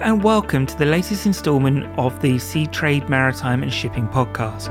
And 0.00 0.22
welcome 0.22 0.64
to 0.64 0.78
the 0.78 0.84
latest 0.84 1.26
instalment 1.26 1.84
of 1.98 2.20
the 2.22 2.36
Seatrade 2.36 3.08
Maritime 3.08 3.64
and 3.64 3.72
Shipping 3.72 4.06
podcast. 4.06 4.68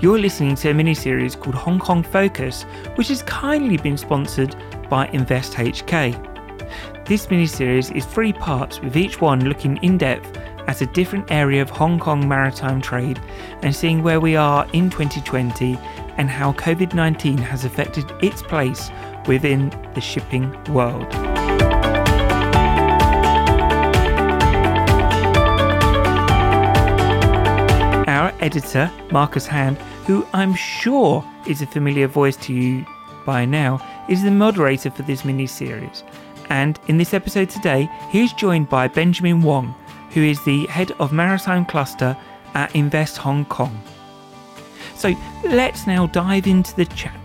You're 0.00 0.18
listening 0.18 0.54
to 0.56 0.70
a 0.70 0.74
mini 0.74 0.94
series 0.94 1.34
called 1.34 1.56
Hong 1.56 1.80
Kong 1.80 2.04
Focus, 2.04 2.62
which 2.94 3.08
has 3.08 3.22
kindly 3.24 3.78
been 3.78 3.96
sponsored 3.96 4.54
by 4.88 5.08
Invest 5.08 5.54
HK. 5.54 7.04
This 7.04 7.28
mini 7.30 7.46
series 7.46 7.90
is 7.90 8.04
three 8.04 8.32
parts, 8.32 8.80
with 8.80 8.96
each 8.96 9.20
one 9.20 9.48
looking 9.48 9.78
in 9.78 9.98
depth 9.98 10.36
at 10.68 10.80
a 10.80 10.86
different 10.86 11.32
area 11.32 11.60
of 11.62 11.70
Hong 11.70 11.98
Kong 11.98 12.28
maritime 12.28 12.80
trade 12.80 13.20
and 13.62 13.74
seeing 13.74 14.04
where 14.04 14.20
we 14.20 14.36
are 14.36 14.68
in 14.72 14.88
2020 14.88 15.76
and 16.16 16.30
how 16.30 16.52
COVID 16.52 16.94
19 16.94 17.38
has 17.38 17.64
affected 17.64 18.04
its 18.22 18.40
place 18.42 18.90
within 19.26 19.70
the 19.94 20.00
shipping 20.00 20.52
world. 20.72 21.37
Editor, 28.48 28.90
Marcus 29.10 29.46
Hand, 29.46 29.76
who 30.06 30.26
I'm 30.32 30.54
sure 30.54 31.22
is 31.46 31.60
a 31.60 31.66
familiar 31.66 32.08
voice 32.08 32.34
to 32.36 32.54
you 32.54 32.86
by 33.26 33.44
now, 33.44 33.78
is 34.08 34.22
the 34.22 34.30
moderator 34.30 34.90
for 34.90 35.02
this 35.02 35.22
mini 35.22 35.46
series. 35.46 36.02
And 36.48 36.80
in 36.88 36.96
this 36.96 37.12
episode 37.12 37.50
today, 37.50 37.90
he 38.08 38.22
is 38.22 38.32
joined 38.32 38.70
by 38.70 38.88
Benjamin 38.88 39.42
Wong, 39.42 39.74
who 40.12 40.22
is 40.22 40.42
the 40.44 40.64
head 40.68 40.92
of 40.92 41.12
Maritime 41.12 41.66
Cluster 41.66 42.16
at 42.54 42.74
Invest 42.74 43.18
Hong 43.18 43.44
Kong. 43.44 43.78
So 44.94 45.14
let's 45.44 45.86
now 45.86 46.06
dive 46.06 46.46
into 46.46 46.74
the 46.74 46.86
chat. 46.86 47.20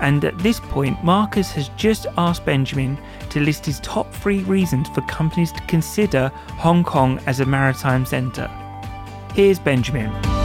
And 0.00 0.24
at 0.24 0.38
this 0.38 0.58
point, 0.58 1.04
Marcus 1.04 1.50
has 1.52 1.68
just 1.76 2.06
asked 2.16 2.46
Benjamin 2.46 2.96
to 3.28 3.40
list 3.40 3.66
his 3.66 3.78
top 3.80 4.10
three 4.10 4.42
reasons 4.44 4.88
for 4.88 5.02
companies 5.02 5.52
to 5.52 5.60
consider 5.66 6.28
Hong 6.64 6.82
Kong 6.82 7.20
as 7.26 7.40
a 7.40 7.44
maritime 7.44 8.06
centre. 8.06 8.50
Here's 9.34 9.58
Benjamin. 9.58 10.35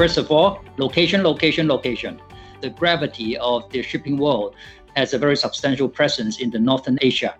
First 0.00 0.16
of 0.16 0.30
all, 0.30 0.64
location, 0.78 1.22
location, 1.22 1.68
location. 1.68 2.22
The 2.62 2.70
gravity 2.70 3.36
of 3.36 3.68
the 3.68 3.82
shipping 3.82 4.16
world 4.16 4.54
has 4.96 5.12
a 5.12 5.18
very 5.18 5.36
substantial 5.36 5.90
presence 5.90 6.40
in 6.40 6.48
the 6.48 6.58
Northern 6.58 6.98
Asia. 7.02 7.34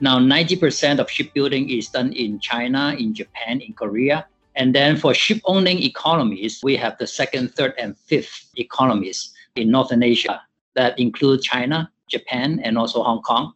Now, 0.00 0.18
90% 0.18 0.98
of 0.98 1.10
shipbuilding 1.10 1.70
is 1.70 1.88
done 1.88 2.12
in 2.12 2.40
China, 2.40 2.94
in 2.98 3.14
Japan, 3.14 3.62
in 3.62 3.72
Korea. 3.72 4.26
And 4.54 4.74
then 4.74 4.98
for 4.98 5.14
ship 5.14 5.40
owning 5.46 5.82
economies, 5.82 6.60
we 6.62 6.76
have 6.76 6.98
the 6.98 7.06
second, 7.06 7.54
third, 7.54 7.72
and 7.78 7.96
fifth 7.96 8.50
economies 8.58 9.32
in 9.56 9.70
Northern 9.70 10.02
Asia 10.02 10.42
that 10.74 10.98
include 11.00 11.40
China, 11.40 11.90
Japan, 12.08 12.60
and 12.62 12.76
also 12.76 13.02
Hong 13.02 13.22
Kong. 13.22 13.52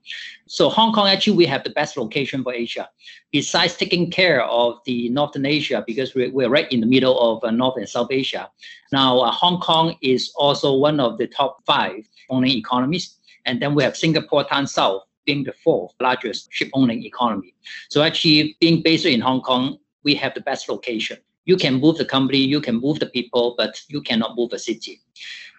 So 0.47 0.69
Hong 0.69 0.93
Kong 0.93 1.09
actually 1.09 1.37
we 1.37 1.47
have 1.47 1.65
the 1.65 1.71
best 1.71 1.97
location 1.97 2.43
for 2.43 2.53
Asia. 2.53 2.89
Besides 3.31 3.77
taking 3.77 4.11
care 4.11 4.45
of 4.45 4.79
the 4.87 5.09
Northern 5.11 5.47
Asia, 5.47 5.85
because 5.87 6.15
we're, 6.15 6.31
we're 6.33 6.49
right 6.49 6.71
in 6.73 6.81
the 6.81 6.87
middle 6.87 7.19
of 7.19 7.45
uh, 7.45 7.51
North 7.51 7.77
and 7.77 7.89
South 7.89 8.09
Asia. 8.11 8.51
Now 8.93 9.19
uh, 9.21 9.31
Hong 9.31 9.61
Kong 9.61 9.97
is 10.03 10.33
also 10.37 10.77
one 10.77 11.01
of 11.01 11.19
the 11.19 11.27
top 11.27 11.65
five 11.67 12.09
owning 12.31 12.57
economies. 12.57 13.17
And 13.45 13.61
then 13.63 13.75
we 13.75 13.83
have 13.83 13.97
Singapore 13.97 14.45
Tan 14.45 14.67
South 14.67 15.03
being 15.25 15.45
the 15.45 15.53
fourth 15.53 15.93
largest 16.01 16.49
ship 16.51 16.71
owning 16.73 17.05
economy. 17.05 17.55
So 17.91 18.03
actually 18.03 18.57
being 18.61 18.83
based 18.83 19.07
in 19.07 19.21
Hong 19.21 19.43
Kong, 19.43 19.79
we 20.03 20.15
have 20.15 20.35
the 20.35 20.41
best 20.41 20.69
location. 20.69 21.19
You 21.45 21.57
can 21.57 21.75
move 21.81 21.97
the 21.97 22.05
company, 22.05 22.39
you 22.39 22.61
can 22.61 22.77
move 22.81 22.99
the 22.99 23.07
people, 23.07 23.55
but 23.57 23.81
you 23.89 24.01
cannot 24.03 24.37
move 24.37 24.53
a 24.53 24.59
city. 24.59 25.01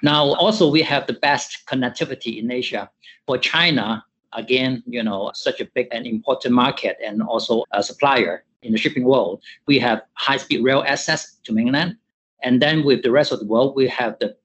Now, 0.01 0.33
also 0.35 0.69
we 0.69 0.81
have 0.83 1.07
the 1.07 1.13
best 1.13 1.65
connectivity 1.67 2.39
in 2.41 2.51
Asia. 2.51 2.89
For 3.27 3.37
China, 3.37 4.03
again, 4.33 4.83
you 4.87 5.03
know, 5.03 5.31
such 5.33 5.59
a 5.59 5.65
big 5.73 5.87
and 5.91 6.05
important 6.07 6.53
market 6.53 6.97
and 7.03 7.21
also 7.21 7.63
a 7.71 7.83
supplier 7.83 8.43
in 8.61 8.71
the 8.71 8.77
shipping 8.77 9.05
world, 9.05 9.41
we 9.67 9.79
have 9.79 10.01
high-speed 10.13 10.63
rail 10.63 10.83
access 10.85 11.37
to 11.43 11.53
mainland. 11.53 11.97
And 12.43 12.61
then 12.61 12.83
with 12.83 13.03
the 13.03 13.11
rest 13.11 13.31
of 13.31 13.39
the 13.39 13.45
world, 13.45 13.75
we 13.75 13.87
have 13.87 14.17
the 14.19 14.35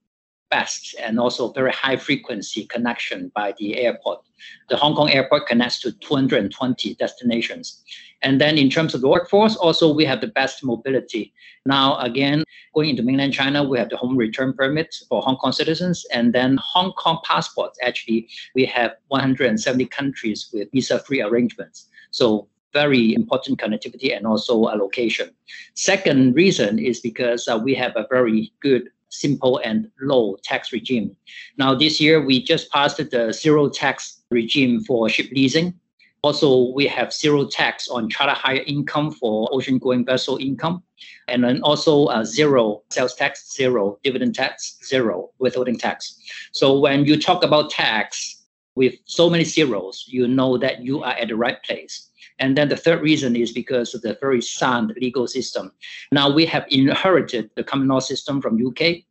best 0.51 0.95
and 1.01 1.19
also 1.19 1.53
very 1.53 1.73
high 1.73 1.97
frequency 1.97 2.67
connection 2.67 3.31
by 3.35 3.55
the 3.59 3.77
airport. 3.77 4.21
The 4.69 4.77
Hong 4.77 4.95
Kong 4.95 5.11
airport 5.11 5.47
connects 5.47 5.81
to 5.81 5.93
220 5.93 6.95
destinations. 6.95 7.83
And 8.23 8.41
then 8.41 8.57
in 8.57 8.71
terms 8.71 8.95
of 8.95 9.01
the 9.01 9.09
workforce, 9.09 9.57
also 9.57 9.93
we 9.93 10.05
have 10.05 10.21
the 10.21 10.29
best 10.29 10.65
mobility. 10.65 11.33
Now, 11.67 11.99
again, 11.99 12.45
going 12.75 12.91
into 12.91 13.03
mainland 13.03 13.35
China, 13.35 13.63
we 13.63 13.79
have 13.79 13.91
the 13.91 13.97
home 13.97 14.17
return 14.17 14.53
permit 14.53 14.95
for 15.09 15.23
Hong 15.23 15.37
Kong 15.37 15.53
citizens. 15.53 16.07
And 16.13 16.33
then 16.33 16.59
Hong 16.63 16.93
Kong 16.93 17.19
passports, 17.25 17.79
actually, 17.83 18.29
we 18.55 18.65
have 18.67 18.93
170 19.09 19.87
countries 19.87 20.49
with 20.53 20.71
visa-free 20.73 21.23
arrangements. 21.23 21.89
So 22.11 22.49
very 22.75 23.15
important 23.15 23.59
connectivity 23.59 24.15
and 24.15 24.27
also 24.27 24.65
a 24.65 24.75
location. 24.77 25.31
Second 25.75 26.35
reason 26.35 26.79
is 26.79 27.01
because 27.01 27.49
uh, 27.49 27.59
we 27.63 27.75
have 27.75 27.93
a 27.97 28.07
very 28.11 28.53
good 28.61 28.91
simple 29.15 29.59
and 29.65 29.91
low 30.01 30.37
tax 30.43 30.73
regime. 30.73 31.17
Now, 31.59 31.75
this 31.75 32.01
year, 32.01 32.25
we 32.25 32.43
just 32.43 32.71
passed 32.71 32.99
the 32.99 33.33
zero 33.33 33.69
tax 33.69 34.23
regime 34.31 34.83
for 34.85 35.09
ship 35.09 35.29
leasing. 35.33 35.75
Also, 36.23 36.73
we 36.73 36.87
have 36.87 37.13
zero 37.13 37.45
tax 37.45 37.87
on 37.89 38.09
charter 38.09 38.33
hire 38.33 38.63
income 38.67 39.11
for 39.13 39.49
ocean 39.53 39.77
going 39.79 40.07
vessel 40.07 40.39
income. 40.39 40.83
And 41.29 41.45
then 41.45 41.61
also 41.63 42.07
uh, 42.07 42.25
zero 42.25 42.83
sales 42.91 43.15
tax, 43.15 43.55
zero 43.55 43.99
dividend 44.03 44.35
tax, 44.35 44.79
zero 44.83 45.31
withholding 45.39 45.79
tax. 45.79 46.19
So 46.53 46.79
when 46.79 47.05
you 47.05 47.21
talk 47.21 47.45
about 47.45 47.69
tax 47.69 48.43
with 48.75 48.95
so 49.05 49.29
many 49.29 49.45
zeros, 49.45 50.07
you 50.09 50.27
know 50.27 50.57
that 50.57 50.83
you 50.83 51.03
are 51.03 51.13
at 51.13 51.29
the 51.29 51.37
right 51.37 51.63
place. 51.63 52.09
And 52.39 52.57
then 52.57 52.69
the 52.69 52.77
third 52.77 53.01
reason 53.01 53.37
is 53.37 53.53
because 53.53 53.95
of 53.95 54.03
the 54.03 54.19
very 54.21 54.43
sound 54.43 54.95
legal 55.01 55.27
system. 55.27 55.73
Now 56.11 56.33
we 56.33 56.47
have 56.47 56.67
inherited 56.71 57.51
the 57.55 57.65
common 57.65 57.89
law 57.89 58.01
system 58.01 58.41
from 58.41 58.65
UK. 58.65 59.05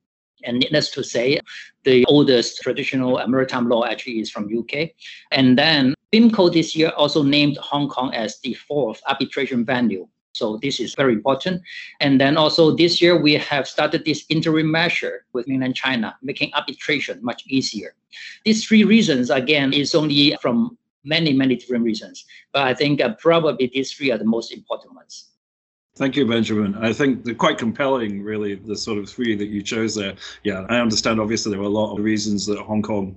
And 0.46 0.60
needless 0.60 0.92
to 0.92 1.04
say, 1.04 1.40
the 1.86 2.04
oldest 2.08 2.62
traditional 2.62 3.26
maritime 3.28 3.70
law 3.70 3.86
actually 3.86 4.20
is 4.20 4.30
from 4.30 4.50
UK. 4.54 4.90
And 5.32 5.58
then 5.58 5.96
BIMCO 6.12 6.52
this 6.52 6.76
year 6.76 6.90
also 6.98 7.24
named 7.24 7.58
Hong 7.58 7.88
Kong 7.88 8.14
as 8.14 8.40
the 8.40 8.54
fourth 8.54 9.02
arbitration 9.08 9.64
venue. 9.64 10.08
So 10.34 10.58
this 10.62 10.80
is 10.80 10.96
very 10.96 11.14
important. 11.14 11.62
And 12.02 12.20
then 12.20 12.38
also 12.38 12.76
this 12.76 13.02
year 13.02 13.20
we 13.20 13.34
have 13.34 13.68
started 13.68 14.04
this 14.04 14.26
interim 14.30 14.70
measure 14.72 15.26
with 15.32 15.48
mainland 15.48 15.76
China, 15.76 16.18
making 16.22 16.52
arbitration 16.54 17.20
much 17.24 17.44
easier. 17.48 17.96
These 18.44 18.66
three 18.66 18.84
reasons, 18.84 19.30
again, 19.30 19.74
is 19.74 19.96
only 19.96 20.36
from 20.42 20.78
many, 21.04 21.34
many 21.34 21.56
different 21.56 21.84
reasons. 21.84 22.26
But 22.52 22.64
I 22.64 22.74
think 22.74 23.02
uh, 23.02 23.16
probably 23.16 23.70
these 23.74 23.92
three 23.94 24.12
are 24.12 24.18
the 24.18 24.26
most 24.26 24.52
important 24.52 24.96
ones. 24.96 25.30
Thank 25.96 26.16
you, 26.16 26.28
Benjamin. 26.28 26.76
I 26.76 26.92
think 26.92 27.24
they're 27.24 27.36
quite 27.36 27.60
compelling, 27.60 28.24
really, 28.24 28.56
the 28.56 28.76
sort 28.76 28.98
of 28.98 29.08
three 29.08 29.36
that 29.36 29.50
you 29.50 29.62
chose 29.62 29.94
there. 29.94 30.16
Yeah, 30.44 30.66
I 30.70 30.80
understand 30.80 31.20
obviously 31.20 31.52
there 31.52 31.62
are 31.62 31.66
a 31.66 31.70
lot 31.70 31.96
of 31.96 32.04
reasons 32.04 32.48
that 32.48 32.58
Hong 32.58 32.82
Kong 32.82 33.16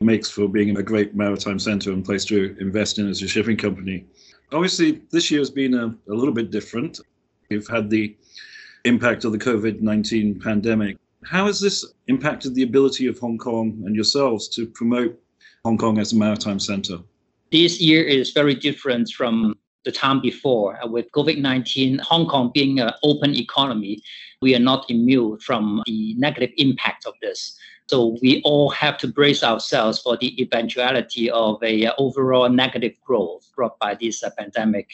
makes 0.00 0.30
for 0.30 0.48
being 0.48 0.76
a 0.76 0.82
great 0.82 1.16
maritime 1.16 1.58
centre 1.58 1.90
and 1.90 2.04
place 2.04 2.24
to 2.26 2.56
invest 2.60 3.00
in 3.00 3.08
as 3.08 3.22
a 3.22 3.28
shipping 3.28 3.56
company. 3.56 4.06
Obviously, 4.52 5.02
this 5.10 5.32
year 5.32 5.40
has 5.40 5.50
been 5.50 5.74
a, 5.74 5.86
a 5.86 6.14
little 6.14 6.34
bit 6.34 6.52
different. 6.52 7.00
We've 7.50 7.66
had 7.66 7.90
the 7.90 8.16
impact 8.84 9.24
of 9.24 9.32
the 9.32 9.38
COVID 9.38 9.80
19 9.80 10.38
pandemic. 10.40 10.98
How 11.24 11.46
has 11.46 11.60
this 11.60 11.84
impacted 12.06 12.54
the 12.54 12.62
ability 12.62 13.06
of 13.06 13.18
Hong 13.18 13.38
Kong 13.38 13.82
and 13.84 13.96
yourselves 13.96 14.48
to 14.50 14.66
promote 14.66 15.18
Hong 15.64 15.78
Kong 15.78 15.98
as 15.98 16.12
a 16.12 16.16
maritime 16.16 16.60
centre? 16.60 16.98
This 17.52 17.80
year 17.80 18.02
is 18.02 18.32
very 18.32 18.54
different 18.54 19.10
from 19.10 19.54
the 19.84 19.92
time 19.92 20.20
before. 20.20 20.82
Uh, 20.82 20.88
with 20.88 21.10
COVID 21.12 21.38
19, 21.38 21.98
Hong 21.98 22.26
Kong 22.26 22.50
being 22.52 22.80
an 22.80 22.92
open 23.02 23.36
economy, 23.36 24.02
we 24.40 24.54
are 24.56 24.60
not 24.60 24.90
immune 24.90 25.38
from 25.38 25.82
the 25.86 26.14
negative 26.14 26.50
impact 26.56 27.06
of 27.06 27.14
this. 27.20 27.56
So 27.88 28.16
we 28.22 28.40
all 28.44 28.70
have 28.70 28.96
to 28.98 29.08
brace 29.08 29.42
ourselves 29.42 29.98
for 30.00 30.16
the 30.16 30.40
eventuality 30.40 31.30
of 31.30 31.62
a 31.62 31.86
uh, 31.86 31.92
overall 31.98 32.48
negative 32.48 32.94
growth 33.04 33.50
brought 33.54 33.78
by 33.78 33.96
this 34.00 34.22
uh, 34.22 34.30
pandemic. 34.38 34.88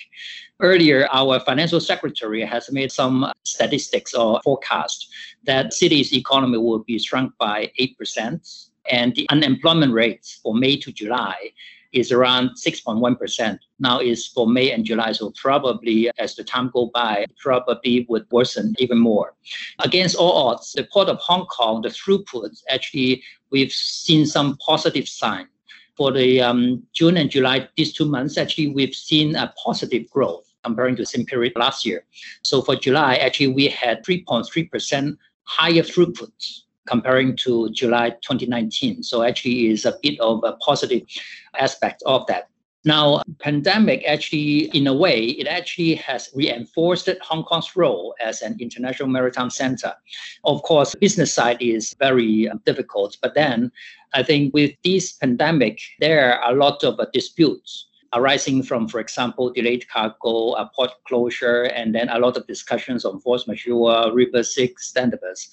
Earlier, 0.59 1.07
our 1.13 1.39
financial 1.39 1.81
secretary 1.81 2.45
has 2.45 2.73
made 2.73 2.91
some 2.91 3.31
statistics 3.45 4.15
or 4.15 4.41
forecast 4.43 5.09
that 5.45 5.75
city's 5.75 6.13
economy 6.13 6.59
will 6.59 6.81
be 6.81 6.99
shrunk 6.99 7.33
by 7.39 7.71
8%, 7.79 8.69
and 8.91 9.15
the 9.15 9.29
unemployment 9.31 9.93
rate 9.93 10.27
for 10.43 10.55
May 10.55 10.77
to 10.79 10.91
July 10.91 11.53
is 11.93 12.13
around 12.13 12.51
6.1%. 12.51 13.59
Now 13.79 14.01
is 14.01 14.27
for 14.27 14.47
May 14.47 14.73
and 14.73 14.85
July, 14.85 15.13
so 15.13 15.33
probably 15.41 16.11
as 16.19 16.35
the 16.37 16.45
time 16.45 16.71
go 16.73 16.91
by, 16.93 17.27
probably 17.39 18.07
would 18.09 18.27
worsen 18.31 18.75
even 18.79 18.99
more. 18.99 19.35
Against 19.81 20.17
all 20.17 20.49
odds, 20.49 20.73
the 20.73 20.85
Port 20.85 21.09
of 21.09 21.19
Hong 21.19 21.47
Kong, 21.47 21.83
the 21.83 21.89
throughput, 21.89 22.63
actually, 22.69 23.23
we've 23.51 23.73
seen 23.73 24.27
some 24.27 24.57
positive 24.65 25.09
sign. 25.09 25.49
For 25.97 26.13
the 26.13 26.41
um, 26.41 26.85
June 26.95 27.17
and 27.17 27.29
July, 27.29 27.69
these 27.77 27.93
two 27.93 28.05
months, 28.05 28.39
actually, 28.39 28.69
we've 28.69 28.95
seen 28.95 29.35
a 29.35 29.53
positive 29.65 30.09
growth 30.11 30.45
comparing 30.63 30.95
to 30.97 31.03
the 31.03 31.07
same 31.07 31.27
period 31.27 31.55
last 31.57 31.85
year. 31.85 32.05
So 32.43 32.63
for 32.63 32.77
July, 32.77 33.17
actually, 33.17 33.49
we 33.49 33.69
had 33.69 34.05
3.3% 34.05 35.17
higher 35.45 35.83
throughput 35.83 36.63
comparing 36.89 37.37
to 37.37 37.71
July 37.71 38.11
2019. 38.11 39.03
So 39.03 39.23
actually 39.23 39.69
is 39.69 39.85
a 39.85 39.97
bit 40.03 40.19
of 40.21 40.43
a 40.45 40.53
positive 40.55 41.03
aspect 41.59 42.03
of 42.07 42.27
that. 42.27 42.49
Now, 42.85 43.23
pandemic 43.41 44.05
actually, 44.07 44.71
in 44.75 44.87
a 44.87 44.95
way, 44.95 45.25
it 45.25 45.47
actually 45.47 45.97
has 45.97 46.31
reinforced 46.35 47.09
Hong 47.23 47.45
Kong's 47.45 47.77
role 47.77 48.15
as 48.21 48.41
an 48.41 48.57
international 48.61 49.09
maritime 49.09 49.51
center. 49.51 49.93
Of 50.45 50.63
course, 50.63 50.95
business 50.95 51.35
side 51.35 51.61
is 51.61 51.95
very 51.99 52.49
um, 52.49 52.63
difficult, 52.65 53.19
but 53.21 53.35
then 53.35 53.73
I 54.15 54.23
think 54.23 54.55
with 54.55 54.73
this 54.85 55.13
pandemic, 55.13 55.81
there 56.01 56.33
are 56.33 56.53
a 56.53 56.57
lot 56.57 56.85
of 56.85 56.99
uh, 57.01 57.07
disputes 57.13 57.89
arising 58.15 58.63
from, 58.63 58.89
for 58.89 59.01
example, 59.01 59.51
delayed 59.51 59.89
cargo, 59.89 60.53
a 60.53 60.71
port 60.75 60.93
closure, 61.07 61.65
and 61.65 61.95
then 61.95 62.09
a 62.09 62.19
lot 62.19 62.37
of 62.37 62.47
discussions 62.47 63.05
on 63.05 63.21
force 63.21 63.47
majeure, 63.47 64.13
rebus 64.13 64.55
sic 64.55 64.79
stantibus. 64.79 65.49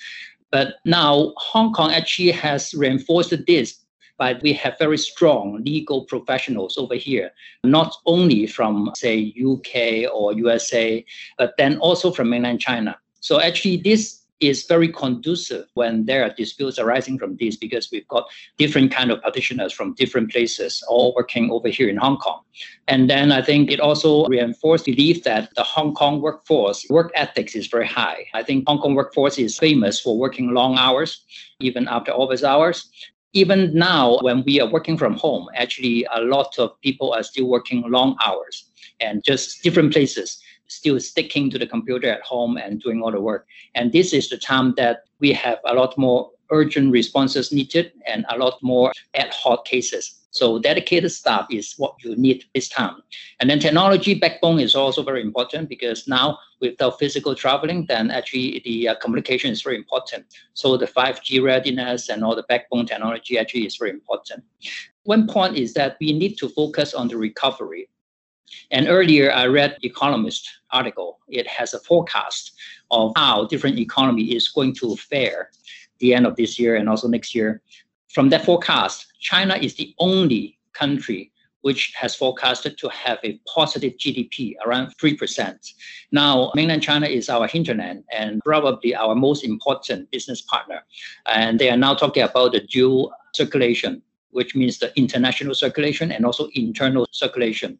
But 0.55 0.75
now 0.85 1.33
Hong 1.35 1.73
Kong 1.73 1.91
actually 1.91 2.31
has 2.31 2.73
reinforced 2.73 3.33
this 3.45 3.81
but 4.17 4.41
we 4.41 4.53
have 4.53 4.79
very 4.79 4.97
strong 4.97 5.61
legal 5.65 6.05
professionals 6.05 6.77
over 6.77 6.95
here, 6.95 7.31
not 7.65 7.93
only 8.05 8.47
from, 8.47 8.91
say, 8.95 9.33
UK 9.37 10.09
or 10.09 10.31
USA, 10.31 11.03
but 11.37 11.55
then 11.57 11.77
also 11.79 12.09
from 12.09 12.29
mainland 12.29 12.61
China. 12.61 12.97
So 13.19 13.41
actually, 13.41 13.75
this 13.75 14.21
is 14.39 14.65
very 14.65 14.89
conducive 14.89 15.65
when 15.75 16.05
there 16.05 16.23
are 16.23 16.33
disputes 16.33 16.77
arising 16.77 17.17
from 17.17 17.37
this 17.37 17.55
because 17.55 17.89
we've 17.91 18.07
got 18.07 18.27
different 18.57 18.91
kind 18.91 19.11
of 19.11 19.21
practitioners 19.21 19.71
from 19.71 19.93
different 19.93 20.29
places 20.31 20.83
all 20.87 21.13
working 21.15 21.49
over 21.51 21.69
here 21.69 21.87
in 21.87 21.97
Hong 21.97 22.17
Kong. 22.17 22.41
And 22.87 23.09
then 23.09 23.31
I 23.31 23.41
think 23.41 23.71
it 23.71 23.79
also 23.79 24.25
reinforced 24.25 24.85
the 24.85 24.93
belief 24.93 25.23
that 25.23 25.53
the 25.55 25.63
Hong 25.63 25.93
Kong 25.93 26.21
workforce 26.21 26.85
work 26.89 27.11
ethics 27.15 27.55
is 27.55 27.67
very 27.67 27.87
high. 27.87 28.25
I 28.33 28.43
think 28.43 28.67
Hong 28.67 28.79
Kong 28.79 28.95
workforce 28.95 29.37
is 29.37 29.57
famous 29.57 30.01
for 30.01 30.17
working 30.17 30.53
long 30.53 30.77
hours, 30.77 31.21
even 31.59 31.87
after 31.87 32.11
office 32.11 32.43
hours. 32.43 32.89
Even 33.33 33.73
now, 33.73 34.17
when 34.21 34.43
we 34.45 34.61
are 34.61 34.69
working 34.69 34.97
from 34.97 35.15
home, 35.15 35.47
actually 35.55 36.05
a 36.15 36.21
lot 36.21 36.57
of 36.57 36.79
people 36.81 37.13
are 37.13 37.23
still 37.23 37.47
working 37.47 37.83
long 37.89 38.15
hours 38.25 38.69
and 39.01 39.23
just 39.25 39.61
different 39.61 39.91
places 39.91 40.41
still 40.67 40.99
sticking 40.99 41.49
to 41.49 41.59
the 41.59 41.67
computer 41.67 42.09
at 42.09 42.21
home 42.21 42.57
and 42.57 42.81
doing 42.81 43.01
all 43.01 43.11
the 43.11 43.21
work. 43.21 43.47
And 43.75 43.91
this 43.91 44.13
is 44.13 44.29
the 44.29 44.37
time 44.37 44.73
that 44.77 45.03
we 45.19 45.33
have 45.33 45.59
a 45.65 45.73
lot 45.73 45.97
more 45.97 46.31
urgent 46.51 46.91
responses 46.91 47.51
needed 47.51 47.91
and 48.05 48.25
a 48.29 48.37
lot 48.37 48.61
more 48.61 48.91
ad 49.15 49.33
hoc 49.33 49.65
cases. 49.65 50.25
So 50.35 50.59
dedicated 50.59 51.13
staff 51.13 51.47
is 51.49 51.75
what 51.77 51.95
you 52.03 52.13
need 52.17 52.43
this 52.53 52.67
time. 52.67 52.97
And 53.39 53.49
then 53.49 53.59
technology 53.59 54.13
backbone 54.15 54.59
is 54.59 54.75
also 54.75 55.01
very 55.01 55.21
important 55.21 55.69
because 55.69 56.09
now 56.09 56.39
without 56.59 56.99
physical 56.99 57.35
traveling, 57.35 57.85
then 57.87 58.11
actually 58.11 58.61
the 58.65 58.89
uh, 58.89 58.95
communication 58.95 59.51
is 59.51 59.61
very 59.61 59.77
important. 59.77 60.25
So 60.53 60.75
the 60.75 60.87
5G 60.87 61.41
readiness 61.41 62.09
and 62.09 62.21
all 62.21 62.35
the 62.35 62.43
backbone 62.49 62.85
technology 62.85 63.39
actually 63.39 63.65
is 63.65 63.77
very 63.77 63.91
important. 63.91 64.43
One 65.03 65.25
point 65.25 65.55
is 65.55 65.73
that 65.75 65.95
we 66.01 66.11
need 66.11 66.37
to 66.39 66.49
focus 66.49 66.93
on 66.93 67.07
the 67.07 67.15
recovery. 67.15 67.87
And 68.71 68.87
earlier 68.87 69.31
I 69.31 69.45
read 69.47 69.77
Economist 69.83 70.49
article. 70.71 71.19
It 71.27 71.47
has 71.47 71.73
a 71.73 71.79
forecast 71.79 72.53
of 72.91 73.13
how 73.15 73.47
different 73.47 73.79
economy 73.79 74.35
is 74.35 74.49
going 74.49 74.75
to 74.75 74.95
fare 74.95 75.49
the 75.99 76.13
end 76.13 76.25
of 76.25 76.35
this 76.35 76.59
year 76.59 76.75
and 76.75 76.89
also 76.89 77.07
next 77.07 77.33
year. 77.33 77.61
From 78.09 78.29
that 78.29 78.45
forecast, 78.45 79.07
China 79.19 79.55
is 79.55 79.75
the 79.75 79.93
only 79.99 80.57
country 80.73 81.31
which 81.61 81.93
has 81.95 82.13
forecasted 82.13 82.77
to 82.77 82.87
have 82.89 83.17
a 83.23 83.39
positive 83.51 83.93
GDP 83.97 84.53
around 84.67 84.93
3%. 85.01 85.73
Now, 86.11 86.51
mainland 86.53 86.83
China 86.83 87.07
is 87.07 87.27
our 87.27 87.47
hinterland 87.47 88.03
and 88.11 88.39
probably 88.45 88.93
our 88.93 89.15
most 89.15 89.43
important 89.43 90.11
business 90.11 90.41
partner. 90.43 90.83
And 91.25 91.57
they 91.57 91.71
are 91.71 91.77
now 91.77 91.95
talking 91.95 92.21
about 92.21 92.51
the 92.51 92.59
dual 92.59 93.11
circulation 93.33 94.03
which 94.31 94.55
means 94.55 94.79
the 94.79 94.91
international 94.97 95.55
circulation 95.55 96.11
and 96.11 96.25
also 96.25 96.49
internal 96.53 97.07
circulation. 97.11 97.79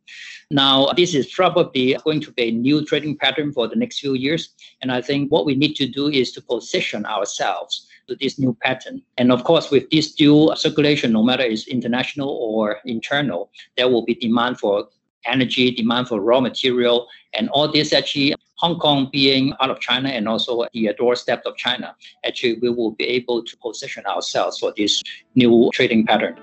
Now, 0.51 0.87
this 0.95 1.13
is 1.13 1.31
probably 1.31 1.97
going 2.03 2.21
to 2.21 2.31
be 2.31 2.43
a 2.43 2.51
new 2.51 2.85
trading 2.85 3.17
pattern 3.17 3.51
for 3.51 3.67
the 3.67 3.75
next 3.75 3.99
few 3.99 4.13
years. 4.13 4.49
And 4.81 4.91
I 4.91 5.01
think 5.01 5.31
what 5.31 5.45
we 5.45 5.55
need 5.55 5.75
to 5.75 5.87
do 5.87 6.07
is 6.07 6.31
to 6.33 6.41
position 6.41 7.05
ourselves 7.05 7.87
to 8.07 8.15
this 8.15 8.39
new 8.39 8.55
pattern. 8.61 9.01
And 9.17 9.31
of 9.31 9.43
course, 9.43 9.71
with 9.71 9.89
this 9.89 10.13
dual 10.13 10.55
circulation, 10.55 11.11
no 11.11 11.23
matter 11.23 11.43
it's 11.43 11.67
international 11.67 12.29
or 12.29 12.77
internal, 12.85 13.49
there 13.77 13.89
will 13.89 14.05
be 14.05 14.15
demand 14.15 14.59
for 14.59 14.87
energy, 15.25 15.71
demand 15.71 16.07
for 16.07 16.21
raw 16.21 16.39
material, 16.39 17.07
and 17.33 17.49
all 17.49 17.67
this 17.71 17.93
actually 17.93 18.35
Hong 18.57 18.79
Kong 18.79 19.09
being 19.11 19.51
part 19.53 19.69
of 19.69 19.79
China 19.81 20.09
and 20.09 20.29
also 20.29 20.65
the 20.73 20.93
doorstep 20.97 21.43
of 21.45 21.57
China, 21.57 21.93
actually 22.25 22.57
we 22.61 22.69
will 22.69 22.91
be 22.91 23.05
able 23.05 23.43
to 23.43 23.57
position 23.57 24.05
ourselves 24.05 24.59
for 24.59 24.73
this 24.77 25.03
new 25.35 25.69
trading 25.73 26.05
pattern. 26.05 26.37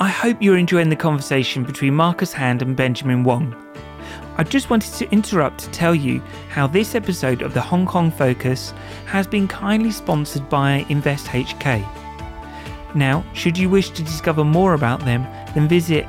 I 0.00 0.08
hope 0.08 0.38
you're 0.40 0.56
enjoying 0.56 0.88
the 0.88 0.96
conversation 0.96 1.64
between 1.64 1.94
Marcus 1.94 2.32
Hand 2.32 2.62
and 2.62 2.74
Benjamin 2.74 3.24
Wong. 3.24 3.54
I 4.36 4.42
just 4.42 4.70
wanted 4.70 4.94
to 4.94 5.10
interrupt 5.10 5.60
to 5.60 5.70
tell 5.70 5.94
you 5.94 6.20
how 6.48 6.66
this 6.66 6.94
episode 6.94 7.42
of 7.42 7.52
the 7.52 7.60
Hong 7.60 7.84
Kong 7.86 8.10
Focus 8.10 8.72
has 9.06 9.26
been 9.26 9.46
kindly 9.46 9.90
sponsored 9.90 10.48
by 10.48 10.86
Invest 10.88 11.26
HK. 11.26 11.86
Now, 12.94 13.22
should 13.34 13.58
you 13.58 13.68
wish 13.68 13.90
to 13.90 14.02
discover 14.02 14.44
more 14.44 14.72
about 14.74 15.00
them, 15.00 15.24
then 15.54 15.68
visit 15.68 16.06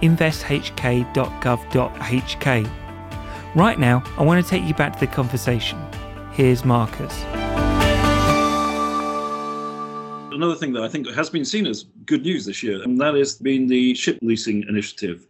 www.investhk.gov.hk. 0.00 2.70
Right 3.54 3.78
now, 3.78 4.02
I 4.18 4.22
want 4.22 4.44
to 4.44 4.50
take 4.50 4.64
you 4.64 4.74
back 4.74 4.94
to 4.94 5.00
the 5.00 5.06
conversation. 5.06 5.78
Here's 6.32 6.64
Marcus. 6.64 7.22
Another 10.32 10.54
thing 10.54 10.72
that 10.74 10.82
I 10.82 10.88
think 10.88 11.10
has 11.12 11.30
been 11.30 11.46
seen 11.46 11.66
as 11.66 11.84
good 12.04 12.22
news 12.22 12.44
this 12.44 12.62
year, 12.62 12.82
and 12.82 13.00
that 13.00 13.14
has 13.14 13.36
been 13.36 13.66
the 13.66 13.94
ship 13.94 14.18
leasing 14.20 14.64
initiative 14.68 15.26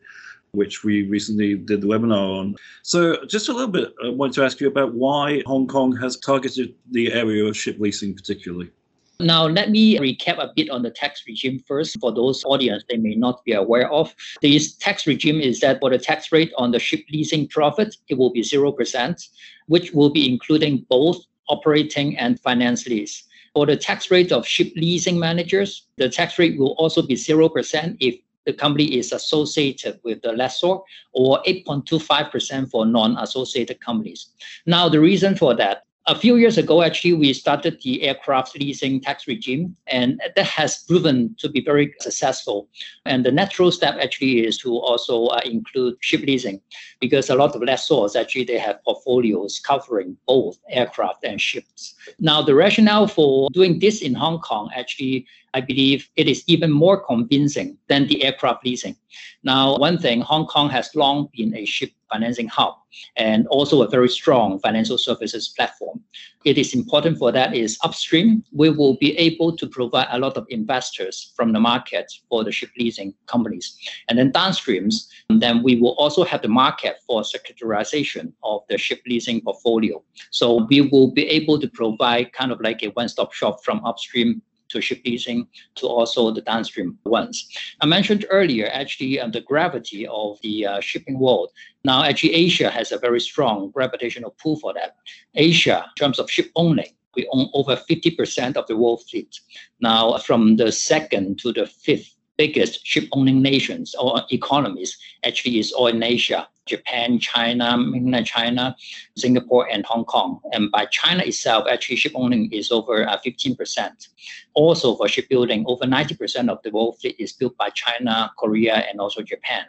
which 0.52 0.84
we 0.84 1.02
recently 1.02 1.54
did 1.54 1.82
the 1.82 1.86
webinar 1.86 2.38
on. 2.38 2.56
So, 2.82 3.22
just 3.26 3.48
a 3.48 3.52
little 3.52 3.68
bit, 3.68 3.92
I 4.02 4.08
want 4.08 4.32
to 4.34 4.44
ask 4.44 4.58
you 4.58 4.68
about 4.68 4.94
why 4.94 5.42
Hong 5.44 5.66
Kong 5.66 5.94
has 5.96 6.16
targeted 6.16 6.74
the 6.90 7.12
area 7.12 7.44
of 7.44 7.56
ship 7.56 7.76
leasing 7.78 8.14
particularly. 8.14 8.70
Now, 9.18 9.46
let 9.46 9.70
me 9.70 9.98
recap 9.98 10.38
a 10.38 10.52
bit 10.54 10.68
on 10.68 10.82
the 10.82 10.90
tax 10.90 11.24
regime 11.26 11.58
first 11.66 11.98
for 12.00 12.12
those 12.12 12.44
audience 12.44 12.84
they 12.88 12.98
may 12.98 13.14
not 13.14 13.42
be 13.44 13.52
aware 13.52 13.90
of. 13.90 14.14
This 14.42 14.74
tax 14.74 15.06
regime 15.06 15.40
is 15.40 15.60
that 15.60 15.80
for 15.80 15.88
the 15.88 15.98
tax 15.98 16.30
rate 16.32 16.52
on 16.58 16.70
the 16.70 16.78
ship 16.78 17.00
leasing 17.10 17.48
profit, 17.48 17.96
it 18.08 18.18
will 18.18 18.30
be 18.30 18.42
0%, 18.42 19.28
which 19.68 19.92
will 19.92 20.10
be 20.10 20.30
including 20.30 20.84
both 20.90 21.24
operating 21.48 22.18
and 22.18 22.38
finance 22.40 22.86
lease. 22.86 23.24
For 23.54 23.64
the 23.64 23.76
tax 23.76 24.10
rate 24.10 24.32
of 24.32 24.46
ship 24.46 24.72
leasing 24.76 25.18
managers, 25.18 25.86
the 25.96 26.10
tax 26.10 26.38
rate 26.38 26.58
will 26.58 26.72
also 26.72 27.00
be 27.00 27.14
0% 27.14 27.96
if 28.00 28.16
the 28.44 28.52
company 28.52 28.96
is 28.96 29.12
associated 29.12 29.98
with 30.04 30.20
the 30.20 30.32
lessor 30.32 30.76
or 31.12 31.42
8.25% 31.44 32.70
for 32.70 32.84
non-associated 32.84 33.80
companies. 33.80 34.28
Now, 34.66 34.90
the 34.90 35.00
reason 35.00 35.36
for 35.36 35.54
that 35.54 35.84
a 36.08 36.14
few 36.14 36.36
years 36.36 36.56
ago, 36.56 36.82
actually, 36.82 37.14
we 37.14 37.32
started 37.32 37.80
the 37.82 38.02
aircraft 38.02 38.56
leasing 38.56 39.00
tax 39.00 39.26
regime, 39.26 39.76
and 39.88 40.20
that 40.36 40.46
has 40.46 40.84
proven 40.84 41.34
to 41.38 41.48
be 41.48 41.60
very 41.60 41.92
successful. 42.00 42.68
And 43.04 43.26
the 43.26 43.32
natural 43.32 43.72
step 43.72 43.96
actually 44.00 44.46
is 44.46 44.56
to 44.58 44.76
also 44.76 45.26
uh, 45.26 45.40
include 45.44 45.96
ship 46.00 46.20
leasing, 46.20 46.60
because 47.00 47.28
a 47.28 47.34
lot 47.34 47.56
of 47.56 47.62
lessors 47.62 48.14
actually 48.14 48.44
they 48.44 48.58
have 48.58 48.82
portfolios 48.84 49.58
covering 49.58 50.16
both 50.26 50.58
aircraft 50.70 51.24
and 51.24 51.40
ships. 51.40 51.96
Now, 52.20 52.40
the 52.40 52.54
rationale 52.54 53.08
for 53.08 53.48
doing 53.52 53.80
this 53.80 54.00
in 54.00 54.14
Hong 54.14 54.38
Kong 54.38 54.70
actually 54.76 55.26
I 55.56 55.62
believe 55.62 56.10
it 56.16 56.28
is 56.28 56.44
even 56.46 56.70
more 56.70 57.00
convincing 57.02 57.78
than 57.88 58.06
the 58.08 58.22
aircraft 58.22 58.66
leasing. 58.66 58.94
Now, 59.42 59.78
one 59.78 59.96
thing, 59.96 60.20
Hong 60.20 60.46
Kong 60.46 60.68
has 60.68 60.94
long 60.94 61.30
been 61.34 61.56
a 61.56 61.64
ship 61.64 61.92
financing 62.12 62.46
hub 62.46 62.74
and 63.16 63.46
also 63.46 63.80
a 63.80 63.88
very 63.88 64.10
strong 64.10 64.58
financial 64.58 64.98
services 64.98 65.48
platform. 65.56 66.02
It 66.44 66.58
is 66.58 66.74
important 66.74 67.16
for 67.16 67.32
that 67.32 67.54
is 67.54 67.78
upstream, 67.82 68.44
we 68.52 68.68
will 68.68 68.98
be 68.98 69.16
able 69.16 69.56
to 69.56 69.66
provide 69.66 70.08
a 70.10 70.18
lot 70.18 70.36
of 70.36 70.46
investors 70.50 71.32
from 71.34 71.54
the 71.54 71.60
market 71.60 72.12
for 72.28 72.44
the 72.44 72.52
ship 72.52 72.70
leasing 72.78 73.14
companies. 73.26 73.78
And 74.10 74.18
then 74.18 74.32
downstreams, 74.32 75.08
then 75.30 75.62
we 75.62 75.76
will 75.76 75.94
also 75.96 76.22
have 76.22 76.42
the 76.42 76.48
market 76.48 76.96
for 77.06 77.22
securitization 77.22 78.34
of 78.44 78.60
the 78.68 78.76
ship 78.76 79.00
leasing 79.06 79.40
portfolio. 79.40 80.02
So 80.30 80.66
we 80.68 80.82
will 80.82 81.12
be 81.12 81.26
able 81.28 81.58
to 81.60 81.68
provide 81.68 82.34
kind 82.34 82.52
of 82.52 82.60
like 82.60 82.82
a 82.82 82.88
one-stop 82.88 83.32
shop 83.32 83.64
from 83.64 83.82
upstream 83.86 84.42
to 84.76 84.82
ship 84.82 85.00
leasing 85.04 85.46
to 85.76 85.86
also 85.86 86.30
the 86.30 86.42
downstream 86.42 86.98
ones. 87.04 87.48
I 87.80 87.86
mentioned 87.86 88.26
earlier, 88.30 88.68
actually, 88.72 89.18
uh, 89.18 89.28
the 89.28 89.40
gravity 89.40 90.06
of 90.06 90.38
the 90.42 90.66
uh, 90.66 90.80
shipping 90.80 91.18
world. 91.18 91.50
Now, 91.84 92.02
actually, 92.04 92.34
Asia 92.34 92.70
has 92.70 92.92
a 92.92 92.98
very 92.98 93.20
strong 93.20 93.70
gravitational 93.70 94.34
pull 94.40 94.56
for 94.56 94.72
that. 94.74 94.96
Asia, 95.34 95.84
in 95.84 95.94
terms 95.96 96.18
of 96.18 96.30
ship 96.30 96.50
owning, 96.54 96.92
we 97.16 97.26
own 97.32 97.48
over 97.54 97.76
50% 97.76 98.56
of 98.56 98.66
the 98.66 98.76
world 98.76 99.02
fleet. 99.08 99.40
Now, 99.80 100.18
from 100.18 100.56
the 100.56 100.70
second 100.70 101.38
to 101.40 101.52
the 101.52 101.66
fifth 101.66 102.15
biggest 102.36 102.86
ship 102.86 103.08
owning 103.12 103.42
nations 103.42 103.94
or 103.98 104.22
economies 104.30 104.96
actually 105.24 105.58
is 105.58 105.72
all 105.72 105.86
in 105.88 106.02
Asia. 106.02 106.48
Japan, 106.66 107.20
China, 107.20 107.78
mainland 107.78 108.26
China, 108.26 108.76
Singapore, 109.16 109.68
and 109.70 109.86
Hong 109.86 110.04
Kong. 110.04 110.40
And 110.52 110.70
by 110.70 110.86
China 110.86 111.22
itself, 111.22 111.66
actually 111.70 111.94
ship 111.94 112.12
owning 112.16 112.52
is 112.52 112.72
over 112.72 113.08
uh, 113.08 113.16
15%. 113.24 114.08
Also 114.54 114.96
for 114.96 115.06
shipbuilding, 115.06 115.64
over 115.68 115.84
90% 115.84 116.48
of 116.48 116.60
the 116.64 116.70
world 116.70 116.98
fleet 117.00 117.14
is 117.20 117.32
built 117.32 117.56
by 117.56 117.70
China, 117.70 118.32
Korea, 118.36 118.84
and 118.90 119.00
also 119.00 119.22
Japan. 119.22 119.66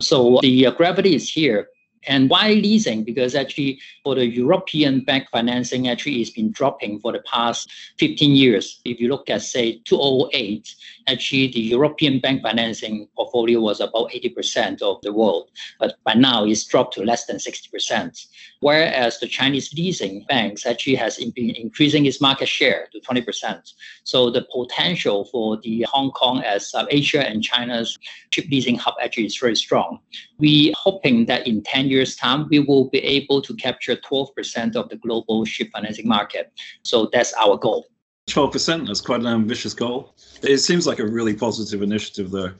So 0.00 0.38
the 0.40 0.66
uh, 0.66 0.70
gravity 0.70 1.14
is 1.14 1.30
here 1.30 1.68
and 2.06 2.30
why 2.30 2.48
leasing? 2.48 3.04
Because 3.04 3.34
actually, 3.34 3.80
for 4.02 4.14
the 4.14 4.26
European 4.26 5.00
bank 5.00 5.28
financing, 5.30 5.88
actually, 5.88 6.20
it's 6.20 6.30
been 6.30 6.50
dropping 6.50 6.98
for 7.00 7.12
the 7.12 7.20
past 7.20 7.70
15 7.98 8.34
years. 8.34 8.80
If 8.84 9.00
you 9.00 9.08
look 9.08 9.28
at, 9.28 9.42
say, 9.42 9.80
2008, 9.84 10.74
actually, 11.08 11.48
the 11.48 11.60
European 11.60 12.18
bank 12.20 12.42
financing 12.42 13.06
portfolio 13.14 13.60
was 13.60 13.80
about 13.80 14.10
80% 14.10 14.80
of 14.80 15.00
the 15.02 15.12
world. 15.12 15.50
But 15.78 15.96
by 16.04 16.14
now, 16.14 16.44
it's 16.44 16.64
dropped 16.64 16.94
to 16.94 17.04
less 17.04 17.26
than 17.26 17.36
60%. 17.36 18.26
Whereas 18.60 19.20
the 19.20 19.28
Chinese 19.28 19.72
leasing 19.74 20.24
banks 20.28 20.66
actually 20.66 20.96
has 20.96 21.18
been 21.18 21.50
increasing 21.50 22.06
its 22.06 22.20
market 22.20 22.48
share 22.48 22.88
to 22.92 23.00
20%. 23.00 23.72
So 24.04 24.30
the 24.30 24.46
potential 24.52 25.24
for 25.26 25.58
the 25.58 25.86
Hong 25.90 26.10
Kong 26.12 26.42
as 26.42 26.74
Asia 26.90 27.26
and 27.26 27.42
China's 27.42 27.98
ship 28.30 28.46
leasing 28.50 28.76
hub 28.76 28.94
actually 29.02 29.26
is 29.26 29.36
very 29.36 29.56
strong. 29.56 29.98
We 30.38 30.74
hoping 30.76 31.26
that 31.26 31.46
in 31.46 31.62
10 31.62 31.89
years' 31.90 32.16
time, 32.16 32.46
we 32.50 32.60
will 32.60 32.88
be 32.88 32.98
able 32.98 33.42
to 33.42 33.54
capture 33.54 33.96
12% 33.96 34.76
of 34.76 34.88
the 34.88 34.96
global 34.96 35.44
ship 35.44 35.70
financing 35.72 36.08
market. 36.08 36.52
So 36.82 37.10
that's 37.12 37.34
our 37.34 37.56
goal. 37.56 37.86
12%, 38.28 38.86
that's 38.86 39.00
quite 39.00 39.20
an 39.20 39.26
ambitious 39.26 39.74
goal. 39.74 40.14
It 40.42 40.58
seems 40.58 40.86
like 40.86 41.00
a 41.00 41.06
really 41.06 41.34
positive 41.34 41.82
initiative, 41.82 42.30
though. 42.30 42.52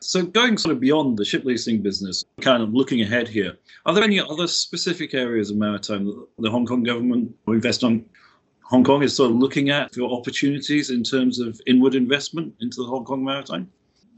So, 0.00 0.22
going 0.22 0.58
sort 0.58 0.74
of 0.74 0.80
beyond 0.80 1.18
the 1.18 1.24
ship 1.24 1.44
leasing 1.44 1.82
business, 1.82 2.24
kind 2.40 2.62
of 2.62 2.72
looking 2.72 3.00
ahead 3.00 3.26
here, 3.26 3.56
are 3.84 3.94
there 3.94 4.04
any 4.04 4.20
other 4.20 4.46
specific 4.46 5.12
areas 5.12 5.50
of 5.50 5.56
maritime 5.56 6.06
that 6.06 6.26
the 6.38 6.50
Hong 6.50 6.66
Kong 6.66 6.84
government 6.84 7.34
or 7.46 7.54
invest 7.54 7.82
on? 7.82 8.04
Hong 8.62 8.84
Kong 8.84 9.02
is 9.02 9.16
sort 9.16 9.30
of 9.30 9.38
looking 9.38 9.70
at 9.70 9.94
for 9.94 10.02
opportunities 10.02 10.90
in 10.90 11.02
terms 11.02 11.40
of 11.40 11.60
inward 11.66 11.94
investment 11.94 12.54
into 12.60 12.76
the 12.82 12.86
Hong 12.86 13.04
Kong 13.04 13.24
maritime? 13.24 13.68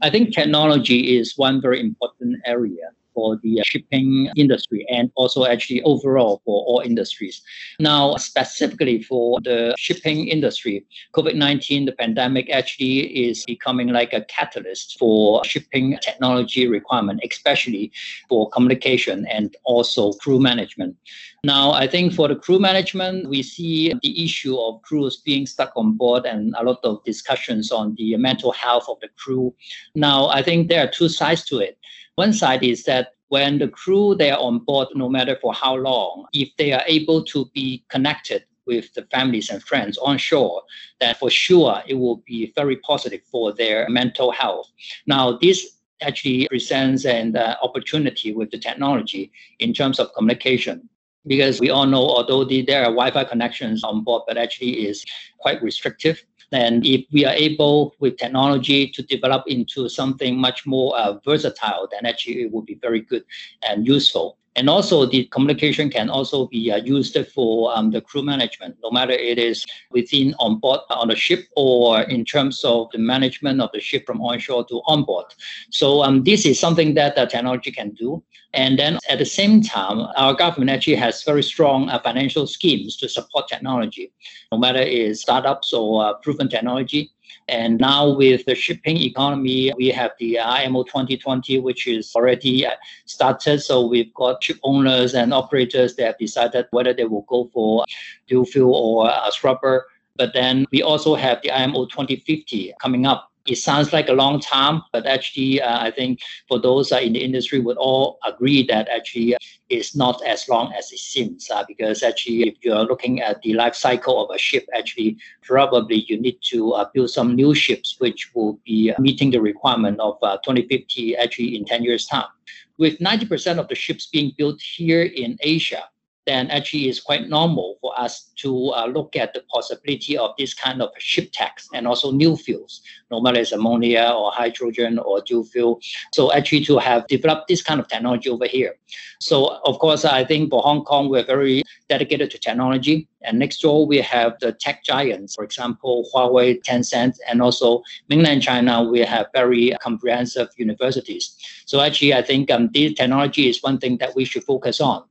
I 0.01 0.09
think 0.09 0.33
technology 0.33 1.17
is 1.17 1.37
one 1.37 1.61
very 1.61 1.79
important 1.79 2.37
area 2.45 2.89
for 3.13 3.37
the 3.43 3.61
shipping 3.65 4.29
industry 4.35 4.85
and 4.89 5.11
also 5.15 5.45
actually 5.45 5.81
overall 5.83 6.41
for 6.45 6.63
all 6.65 6.81
industries. 6.83 7.41
Now, 7.79 8.15
specifically 8.17 9.01
for 9.03 9.39
the 9.41 9.73
shipping 9.77 10.27
industry, 10.27 10.85
COVID 11.13 11.35
19, 11.35 11.85
the 11.85 11.91
pandemic 11.93 12.49
actually 12.49 12.99
is 13.27 13.43
becoming 13.45 13.89
like 13.89 14.13
a 14.13 14.21
catalyst 14.25 14.97
for 14.97 15.43
shipping 15.45 15.97
technology 16.01 16.67
requirement, 16.67 17.21
especially 17.29 17.91
for 18.29 18.49
communication 18.49 19.25
and 19.27 19.55
also 19.63 20.13
crew 20.13 20.39
management. 20.39 20.95
Now, 21.43 21.71
I 21.71 21.87
think 21.87 22.13
for 22.13 22.27
the 22.27 22.35
crew 22.35 22.59
management, 22.59 23.27
we 23.27 23.41
see 23.41 23.91
the 24.03 24.23
issue 24.23 24.55
of 24.59 24.83
crews 24.83 25.17
being 25.17 25.47
stuck 25.47 25.71
on 25.75 25.93
board 25.93 26.27
and 26.27 26.53
a 26.55 26.63
lot 26.63 26.77
of 26.83 27.03
discussions 27.03 27.71
on 27.71 27.95
the 27.95 28.15
mental 28.17 28.51
health 28.51 28.85
of 28.87 28.99
the 28.99 29.09
crew. 29.17 29.51
Now, 29.95 30.27
I 30.27 30.43
think 30.43 30.69
there 30.69 30.83
are 30.83 30.91
two 30.91 31.09
sides 31.09 31.43
to 31.45 31.57
it. 31.57 31.79
One 32.13 32.31
side 32.31 32.61
is 32.61 32.83
that 32.83 33.13
when 33.29 33.57
the 33.57 33.69
crew 33.69 34.13
they 34.13 34.29
are 34.29 34.39
on 34.39 34.59
board, 34.59 34.89
no 34.93 35.09
matter 35.09 35.35
for 35.41 35.51
how 35.51 35.77
long, 35.77 36.27
if 36.31 36.55
they 36.57 36.73
are 36.73 36.83
able 36.85 37.23
to 37.23 37.49
be 37.55 37.83
connected 37.89 38.43
with 38.67 38.93
the 38.93 39.07
families 39.09 39.49
and 39.49 39.63
friends 39.63 39.97
on 39.97 40.19
shore, 40.19 40.61
that 40.99 41.17
for 41.17 41.31
sure 41.31 41.81
it 41.87 41.95
will 41.95 42.17
be 42.17 42.53
very 42.55 42.75
positive 42.75 43.21
for 43.31 43.51
their 43.51 43.89
mental 43.89 44.29
health. 44.29 44.71
Now, 45.07 45.39
this 45.39 45.79
actually 46.01 46.47
presents 46.49 47.03
an 47.05 47.35
uh, 47.35 47.55
opportunity 47.63 48.31
with 48.31 48.51
the 48.51 48.59
technology 48.59 49.31
in 49.57 49.73
terms 49.73 49.97
of 49.97 50.13
communication 50.13 50.87
because 51.27 51.59
we 51.59 51.69
all 51.69 51.85
know 51.85 52.03
although 52.03 52.43
the, 52.43 52.61
there 52.63 52.81
are 52.81 52.91
wi-fi 52.91 53.23
connections 53.23 53.83
on 53.83 54.03
board 54.03 54.23
but 54.27 54.37
actually 54.37 54.87
is 54.87 55.05
quite 55.39 55.61
restrictive 55.61 56.23
and 56.51 56.85
if 56.85 57.05
we 57.13 57.25
are 57.25 57.33
able 57.33 57.95
with 57.99 58.17
technology 58.17 58.87
to 58.89 59.01
develop 59.03 59.43
into 59.47 59.87
something 59.87 60.37
much 60.37 60.65
more 60.65 60.97
uh, 60.97 61.13
versatile, 61.23 61.87
then 61.91 62.05
actually 62.05 62.41
it 62.41 62.51
would 62.51 62.65
be 62.65 62.75
very 62.75 62.99
good 62.99 63.23
and 63.67 63.87
useful. 63.87 64.37
And 64.55 64.69
also 64.69 65.05
the 65.05 65.25
communication 65.25 65.89
can 65.89 66.09
also 66.09 66.47
be 66.47 66.71
uh, 66.71 66.77
used 66.77 67.17
for 67.33 67.75
um, 67.75 67.91
the 67.91 68.01
crew 68.01 68.21
management, 68.21 68.75
no 68.83 68.91
matter 68.91 69.13
it 69.13 69.39
is 69.39 69.65
within 69.91 70.33
on 70.39 70.59
board 70.59 70.81
on 70.89 71.07
the 71.07 71.15
ship 71.15 71.47
or 71.55 72.01
in 72.01 72.25
terms 72.25 72.63
of 72.65 72.89
the 72.91 72.97
management 72.97 73.61
of 73.61 73.69
the 73.73 73.79
ship 73.79 74.05
from 74.05 74.21
onshore 74.21 74.65
to 74.65 74.81
onboard. 74.87 75.25
So 75.69 76.03
um, 76.03 76.23
this 76.23 76.45
is 76.45 76.59
something 76.59 76.93
that 76.95 77.15
the 77.15 77.25
technology 77.25 77.71
can 77.71 77.91
do. 77.91 78.23
And 78.53 78.77
then 78.77 78.99
at 79.09 79.19
the 79.19 79.25
same 79.25 79.61
time, 79.61 80.07
our 80.17 80.33
government 80.33 80.71
actually 80.71 80.97
has 80.97 81.23
very 81.23 81.43
strong 81.43 81.89
uh, 81.89 81.99
financial 81.99 82.45
schemes 82.45 82.97
to 82.97 83.07
support 83.07 83.47
technology, 83.47 84.11
no 84.51 84.57
matter 84.57 84.81
it 84.81 84.91
is 84.91 85.21
startups 85.21 85.71
or 85.71 86.03
uh, 86.03 86.13
proven 86.15 86.49
technology. 86.49 87.13
And 87.47 87.79
now 87.79 88.09
with 88.09 88.45
the 88.45 88.55
shipping 88.55 88.97
economy, 88.97 89.73
we 89.77 89.87
have 89.87 90.11
the 90.19 90.39
IMO 90.39 90.83
2020, 90.83 91.59
which 91.59 91.87
is 91.87 92.13
already 92.15 92.65
uh, 92.65 92.71
started. 93.05 93.61
So 93.61 93.85
we've 93.85 94.13
got 94.13 94.43
ship 94.43 94.57
owners 94.63 95.13
and 95.13 95.33
operators 95.33 95.95
that 95.95 96.05
have 96.05 96.17
decided 96.17 96.67
whether 96.71 96.93
they 96.93 97.05
will 97.05 97.25
go 97.27 97.49
for 97.53 97.85
dual 98.27 98.45
fuel 98.45 98.73
or 98.73 99.09
a 99.09 99.31
scrubber. 99.31 99.87
But 100.15 100.33
then 100.33 100.65
we 100.71 100.81
also 100.81 101.15
have 101.15 101.41
the 101.41 101.51
IMO 101.51 101.85
2050 101.85 102.73
coming 102.81 103.05
up 103.05 103.30
it 103.45 103.57
sounds 103.57 103.91
like 103.91 104.09
a 104.09 104.13
long 104.13 104.39
time, 104.39 104.83
but 104.91 105.05
actually, 105.05 105.61
uh, 105.61 105.79
I 105.79 105.91
think 105.91 106.19
for 106.47 106.59
those 106.59 106.91
uh, 106.91 106.97
in 106.97 107.13
the 107.13 107.23
industry 107.23 107.59
would 107.59 107.77
all 107.77 108.19
agree 108.25 108.65
that 108.67 108.87
actually 108.89 109.35
it's 109.69 109.95
not 109.95 110.21
as 110.25 110.47
long 110.47 110.71
as 110.73 110.91
it 110.91 110.99
seems. 110.99 111.49
Uh, 111.49 111.63
because 111.67 112.03
actually, 112.03 112.49
if 112.49 112.55
you're 112.61 112.83
looking 112.83 113.21
at 113.21 113.41
the 113.41 113.53
life 113.53 113.75
cycle 113.75 114.23
of 114.23 114.33
a 114.33 114.37
ship, 114.37 114.67
actually, 114.75 115.17
probably 115.41 116.05
you 116.07 116.19
need 116.19 116.37
to 116.43 116.71
uh, 116.73 116.89
build 116.93 117.09
some 117.09 117.35
new 117.35 117.55
ships 117.55 117.95
which 117.99 118.31
will 118.35 118.59
be 118.65 118.93
meeting 118.99 119.31
the 119.31 119.41
requirement 119.41 119.99
of 119.99 120.17
uh, 120.21 120.37
2050 120.37 121.15
actually 121.17 121.55
in 121.55 121.65
10 121.65 121.83
years' 121.83 122.05
time. 122.05 122.29
With 122.77 122.99
90% 122.99 123.57
of 123.57 123.67
the 123.67 123.75
ships 123.75 124.07
being 124.07 124.33
built 124.37 124.61
here 124.61 125.03
in 125.03 125.37
Asia, 125.41 125.83
then 126.31 126.49
actually 126.49 126.87
it's 126.89 127.01
quite 127.01 127.27
normal 127.27 127.77
for 127.81 127.91
us 127.99 128.31
to 128.37 128.69
uh, 128.69 128.85
look 128.85 129.15
at 129.15 129.33
the 129.33 129.43
possibility 129.53 130.17
of 130.17 130.31
this 130.37 130.53
kind 130.53 130.81
of 130.81 130.89
ship 130.97 131.29
tax 131.33 131.67
and 131.73 131.85
also 131.85 132.11
new 132.11 132.37
fuels, 132.37 132.81
no 133.11 133.19
matter 133.21 133.39
it's 133.39 133.51
ammonia 133.51 134.13
or 134.15 134.31
hydrogen 134.31 134.97
or 134.99 135.21
dual 135.21 135.43
fuel. 135.43 135.79
So 136.13 136.31
actually 136.31 136.63
to 136.65 136.77
have 136.77 137.05
developed 137.07 137.47
this 137.49 137.61
kind 137.61 137.79
of 137.79 137.87
technology 137.87 138.29
over 138.29 138.47
here. 138.47 138.75
So 139.19 139.59
of 139.65 139.79
course, 139.79 140.05
I 140.05 140.23
think 140.23 140.49
for 140.49 140.61
Hong 140.61 140.83
Kong, 140.85 141.09
we're 141.09 141.25
very 141.25 141.63
dedicated 141.89 142.31
to 142.31 142.37
technology. 142.39 143.07
And 143.23 143.37
next 143.37 143.61
door, 143.61 143.85
we 143.85 143.97
have 143.97 144.39
the 144.39 144.53
tech 144.53 144.83
giants, 144.83 145.35
for 145.35 145.43
example, 145.43 146.09
Huawei, 146.11 146.63
Tencent, 146.63 147.15
and 147.27 147.41
also 147.41 147.83
mainland 148.09 148.41
China, 148.41 148.83
we 148.83 149.01
have 149.01 149.27
very 149.33 149.75
comprehensive 149.81 150.47
universities. 150.57 151.35
So 151.65 151.81
actually, 151.81 152.13
I 152.15 152.23
think 152.23 152.49
um, 152.49 152.69
this 152.73 152.93
technology 152.93 153.47
is 153.49 153.61
one 153.61 153.77
thing 153.77 153.97
that 153.97 154.15
we 154.15 154.25
should 154.25 154.43
focus 154.43 154.81
on. 154.81 155.03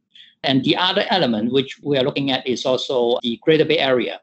And 0.43 0.65
the 0.65 0.77
other 0.77 1.05
element 1.11 1.53
which 1.53 1.79
we 1.83 1.99
are 1.99 2.05
looking 2.05 2.31
at 2.31 2.47
is 2.47 2.65
also 2.65 3.19
the 3.23 3.39
Greater 3.43 3.65
Bay 3.65 3.79
Area. 3.79 4.21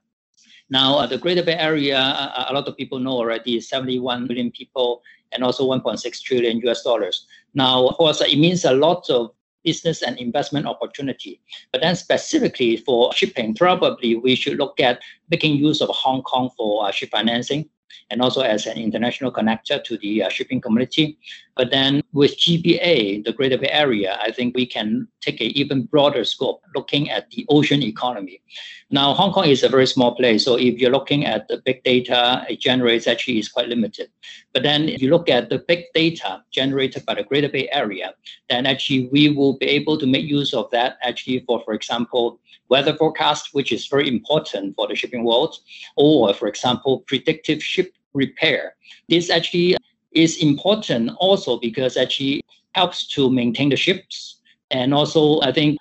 Now, 0.69 0.97
uh, 0.97 1.07
the 1.07 1.17
Greater 1.17 1.43
Bay 1.43 1.55
Area, 1.55 1.97
uh, 1.97 2.45
a 2.49 2.53
lot 2.53 2.67
of 2.67 2.75
people 2.75 2.99
know 2.99 3.13
already, 3.13 3.61
71 3.61 4.27
million 4.27 4.51
people 4.51 5.01
and 5.31 5.43
also 5.43 5.67
1.6 5.69 6.21
trillion 6.21 6.59
US 6.67 6.83
dollars. 6.83 7.25
Now, 7.53 7.87
of 7.87 7.97
course, 7.97 8.21
it 8.21 8.37
means 8.37 8.65
a 8.65 8.73
lot 8.73 9.09
of 9.09 9.31
business 9.63 10.01
and 10.01 10.17
investment 10.17 10.65
opportunity. 10.65 11.41
But 11.71 11.81
then 11.81 11.95
specifically 11.95 12.77
for 12.77 13.13
shipping, 13.13 13.53
probably 13.53 14.15
we 14.15 14.35
should 14.35 14.57
look 14.57 14.79
at 14.79 15.01
making 15.29 15.57
use 15.57 15.81
of 15.81 15.89
Hong 15.89 16.21
Kong 16.23 16.49
for 16.57 16.87
uh, 16.87 16.91
ship 16.91 17.09
financing 17.11 17.69
and 18.09 18.21
also 18.21 18.41
as 18.41 18.65
an 18.65 18.77
international 18.77 19.31
connector 19.31 19.83
to 19.83 19.97
the 19.97 20.23
uh, 20.23 20.29
shipping 20.29 20.61
community. 20.61 21.17
But 21.55 21.71
then 21.71 22.01
with 22.13 22.37
GBA, 22.37 23.25
the 23.25 23.33
Greater 23.33 23.57
Bay 23.57 23.69
Area, 23.69 24.17
I 24.21 24.31
think 24.31 24.55
we 24.55 24.65
can 24.65 25.07
take 25.21 25.41
an 25.41 25.47
even 25.47 25.83
broader 25.83 26.23
scope 26.23 26.61
looking 26.75 27.09
at 27.09 27.29
the 27.31 27.45
ocean 27.49 27.81
economy. 27.81 28.41
Now, 28.89 29.13
Hong 29.13 29.33
Kong 29.33 29.45
is 29.45 29.63
a 29.63 29.69
very 29.69 29.87
small 29.87 30.15
place, 30.15 30.45
so 30.45 30.55
if 30.55 30.79
you're 30.79 30.91
looking 30.91 31.25
at 31.25 31.47
the 31.47 31.61
big 31.65 31.83
data 31.83 32.45
it 32.49 32.59
generates, 32.59 33.07
actually 33.07 33.39
is 33.39 33.49
quite 33.49 33.67
limited. 33.67 34.09
But 34.57 34.63
then 34.63 34.89
if 34.89 35.03
you 35.03 35.11
look 35.11 35.29
at 35.29 35.49
the 35.49 35.59
big 35.59 35.83
data 35.93 36.41
generated 36.49 37.05
by 37.05 37.13
the 37.13 37.21
Greater 37.21 37.47
Bay 37.47 37.69
Area, 37.71 38.15
then 38.49 38.65
actually 38.65 39.07
we 39.11 39.29
will 39.29 39.55
be 39.55 39.67
able 39.67 39.99
to 39.99 40.07
make 40.07 40.25
use 40.25 40.51
of 40.51 40.67
that 40.71 40.97
actually 41.03 41.41
for, 41.41 41.61
for 41.63 41.75
example, 41.75 42.39
weather 42.67 42.95
forecast, 42.95 43.53
which 43.53 43.71
is 43.71 43.85
very 43.85 44.07
important 44.07 44.75
for 44.75 44.87
the 44.87 44.95
shipping 44.95 45.23
world, 45.23 45.59
or 45.95 46.33
for 46.33 46.47
example, 46.47 47.01
predictive 47.01 47.63
ship 47.63 47.93
repair. 48.15 48.73
This 49.09 49.29
actually 49.29 49.77
is 50.13 50.41
important 50.41 51.11
also 51.19 51.59
because 51.59 51.95
actually 51.95 52.41
helps 52.73 53.05
to 53.09 53.29
maintain 53.29 53.69
the 53.69 53.77
ships. 53.77 54.41
And 54.71 54.91
also, 54.91 55.39
I 55.41 55.51
think 55.51 55.77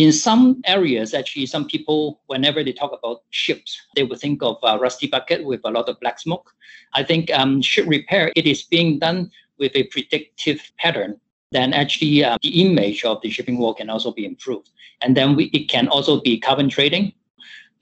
in 0.00 0.12
some 0.12 0.62
areas, 0.66 1.14
actually, 1.14 1.46
some 1.46 1.66
people, 1.66 2.20
whenever 2.26 2.62
they 2.62 2.72
talk 2.72 2.92
about 2.92 3.22
ships, 3.30 3.80
they 3.94 4.04
would 4.04 4.18
think 4.18 4.42
of 4.42 4.56
a 4.62 4.78
rusty 4.78 5.06
bucket 5.06 5.44
with 5.44 5.60
a 5.64 5.70
lot 5.70 5.88
of 5.88 6.00
black 6.00 6.18
smoke. 6.18 6.54
I 6.94 7.02
think 7.02 7.30
um, 7.32 7.62
ship 7.62 7.86
repair, 7.88 8.32
it 8.36 8.46
is 8.46 8.62
being 8.62 8.98
done 8.98 9.30
with 9.58 9.72
a 9.74 9.84
predictive 9.84 10.60
pattern 10.78 11.20
then 11.52 11.72
actually 11.72 12.24
uh, 12.24 12.36
the 12.42 12.62
image 12.62 13.04
of 13.04 13.20
the 13.22 13.30
shipping 13.30 13.58
world 13.58 13.78
can 13.78 13.90
also 13.90 14.12
be 14.12 14.24
improved. 14.24 14.70
And 15.00 15.16
then 15.16 15.34
we, 15.34 15.46
it 15.46 15.68
can 15.68 15.88
also 15.88 16.20
be 16.20 16.38
carbon 16.38 16.68
trading. 16.68 17.12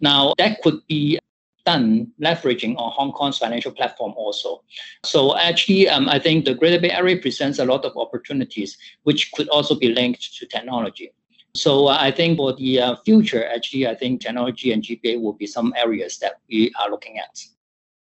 Now, 0.01 0.33
that 0.39 0.63
could 0.63 0.81
be 0.87 1.19
done 1.67 2.11
leveraging 2.21 2.77
on 2.79 2.93
Hong 2.93 3.13
Kong's 3.13 3.39
financial 3.39 3.73
platform 3.73 4.15
also. 4.17 4.63
So 5.05 5.37
actually, 5.37 5.89
um, 5.89 6.09
I 6.09 6.19
think 6.19 6.45
the 6.45 6.55
Greater 6.55 6.81
Bay 6.81 6.91
Area 6.91 7.21
presents 7.21 7.59
a 7.59 7.65
lot 7.65 7.85
of 7.85 7.97
opportunities, 7.97 8.79
which 9.03 9.33
could 9.33 9.49
also 9.49 9.75
be 9.75 9.93
linked 9.93 10.39
to 10.39 10.47
technology. 10.47 11.13
So 11.55 11.89
uh, 11.89 11.97
I 11.99 12.11
think 12.11 12.37
for 12.37 12.53
the 12.53 12.81
uh, 12.81 12.97
future, 13.05 13.47
actually, 13.47 13.87
I 13.87 13.95
think 13.95 14.21
technology 14.21 14.73
and 14.73 14.83
GBA 14.83 15.21
will 15.21 15.33
be 15.33 15.47
some 15.47 15.75
areas 15.77 16.19
that 16.19 16.41
we 16.49 16.73
are 16.81 16.91
looking 16.91 17.19
at. 17.19 17.43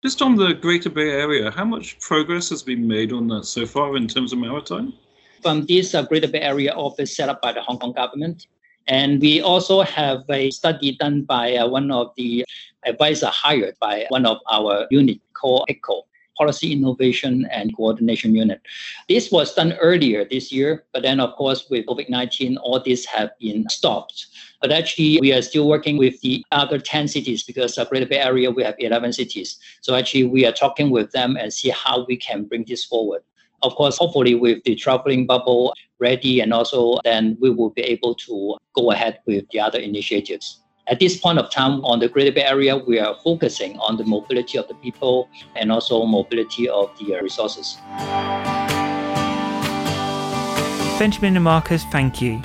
Just 0.03 0.23
on 0.23 0.37
the 0.37 0.53
Greater 0.55 0.91
Bay 0.91 1.11
Area, 1.11 1.51
how 1.51 1.65
much 1.65 1.99
progress 2.01 2.51
has 2.51 2.63
been 2.63 2.87
made 2.87 3.13
on 3.13 3.29
that 3.29 3.45
so 3.45 3.67
far 3.67 3.97
in 3.97 4.07
terms 4.07 4.33
of 4.33 4.39
maritime? 4.39 4.93
From 5.43 5.67
this 5.67 5.95
uh, 5.95 6.03
Greater 6.03 6.29
Bay 6.29 6.41
Area 6.41 6.73
office 6.75 7.17
set 7.17 7.29
up 7.29 7.41
by 7.41 7.53
the 7.53 7.63
Hong 7.63 7.79
Kong 7.79 7.93
government, 7.93 8.47
and 8.87 9.21
we 9.21 9.41
also 9.41 9.83
have 9.83 10.25
a 10.29 10.51
study 10.51 10.97
done 10.97 11.23
by 11.23 11.57
uh, 11.57 11.67
one 11.67 11.91
of 11.91 12.13
the 12.17 12.45
advisor 12.85 13.27
hired 13.27 13.75
by 13.81 14.07
one 14.11 14.27
of 14.27 14.39
our 14.51 14.87
unit 14.91 15.19
called 15.35 15.65
PICO, 15.67 16.03
Policy 16.37 16.73
Innovation 16.73 17.47
and 17.51 17.75
Coordination 17.77 18.35
Unit. 18.35 18.61
This 19.09 19.31
was 19.31 19.55
done 19.55 19.73
earlier 19.75 20.25
this 20.25 20.53
year, 20.53 20.85
but 20.93 21.03
then 21.03 21.21
of 21.21 21.35
course 21.37 21.67
with 21.71 21.87
COVID-19, 21.87 22.57
all 22.63 22.81
this 22.81 23.05
have 23.07 23.31
been 23.41 23.69
stopped. 23.69 24.27
But 24.61 24.73
actually, 24.73 25.19
we 25.21 25.33
are 25.33 25.43
still 25.43 25.69
working 25.69 25.99
with 25.99 26.21
the 26.21 26.45
other 26.53 26.79
10 26.79 27.09
cities 27.09 27.43
because 27.43 27.77
of 27.79 27.89
Greater 27.91 28.07
Bay 28.07 28.19
Area, 28.19 28.51
we 28.51 28.63
have 28.63 28.75
11 28.79 29.13
cities. 29.13 29.59
So 29.81 29.95
actually, 29.95 30.25
we 30.25 30.47
are 30.47 30.53
talking 30.53 30.91
with 30.91 31.13
them 31.13 31.37
and 31.37 31.53
see 31.53 31.71
how 31.71 32.05
we 32.07 32.17
can 32.17 32.45
bring 32.45 32.65
this 32.67 32.85
forward. 32.85 33.23
Of 33.63 33.75
course, 33.75 33.99
hopefully 33.99 34.35
with 34.35 34.63
the 34.65 34.75
traveling 34.75 35.27
bubble 35.27 35.75
ready 35.99 36.41
and 36.41 36.53
also 36.53 36.99
then 37.05 37.37
we 37.41 37.51
will 37.51 37.71
be 37.71 37.83
able 37.83 38.15
to 38.15 38.57
go 38.75 38.91
ahead 38.91 39.21
with 39.27 39.49
the 39.51 39.61
other 39.61 39.79
initiatives. 39.79 40.61
At 40.89 41.01
this 41.01 41.17
point 41.17 41.41
of 41.41 41.51
time 41.51 41.85
on 41.85 41.99
the 41.99 42.09
Greater 42.09 42.31
Bay 42.31 42.45
Area, 42.45 42.77
we 42.77 43.01
are 43.01 43.17
focusing 43.25 43.77
on 43.81 43.97
the 43.97 44.05
mobility 44.05 44.57
of 44.57 44.69
the 44.69 44.75
people 44.75 45.29
and 45.57 45.73
also 45.73 46.05
mobility 46.05 46.69
of 46.69 46.97
the 46.99 47.17
uh, 47.17 47.23
resources. 47.23 47.79
Benjamin 50.97 51.35
and 51.35 51.43
Marcus, 51.43 51.83
thank 51.87 52.23
you. 52.23 52.41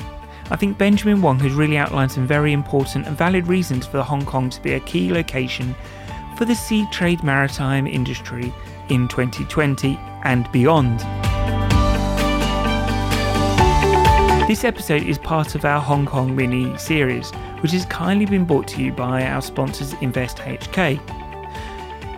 I 0.49 0.55
think 0.55 0.79
Benjamin 0.79 1.21
Wong 1.21 1.39
has 1.39 1.53
really 1.53 1.77
outlined 1.77 2.11
some 2.11 2.25
very 2.25 2.51
important 2.51 3.05
and 3.05 3.15
valid 3.15 3.45
reasons 3.45 3.85
for 3.85 4.01
Hong 4.01 4.25
Kong 4.25 4.49
to 4.49 4.61
be 4.61 4.73
a 4.73 4.79
key 4.79 5.13
location 5.13 5.75
for 6.35 6.45
the 6.45 6.55
sea 6.55 6.87
trade 6.91 7.23
maritime 7.23 7.85
industry 7.85 8.51
in 8.89 9.07
2020 9.07 9.99
and 10.23 10.51
beyond. 10.51 10.99
This 14.47 14.63
episode 14.65 15.03
is 15.03 15.17
part 15.17 15.55
of 15.55 15.65
our 15.65 15.79
Hong 15.79 16.05
Kong 16.05 16.35
mini 16.35 16.77
series, 16.77 17.31
which 17.61 17.71
has 17.71 17.85
kindly 17.85 18.25
been 18.25 18.43
brought 18.43 18.67
to 18.69 18.81
you 18.81 18.91
by 18.91 19.25
our 19.25 19.41
sponsors 19.41 19.93
Invest 20.01 20.37
HK. 20.37 20.99